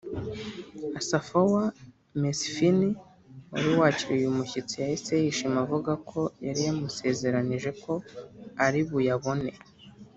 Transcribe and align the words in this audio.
Asfaw 0.99 1.51
Mesfin 2.21 2.79
wari 3.51 3.69
wakiriye 3.79 4.19
uyu 4.21 4.37
mushyitsi 4.39 4.73
yahise 4.83 5.13
yishima 5.23 5.57
avuga 5.65 5.91
ko 6.09 6.19
yari 6.45 6.61
yamusezeranije 6.67 7.71
ko 7.83 7.93
ari 8.65 8.79
buyabone 8.89 9.51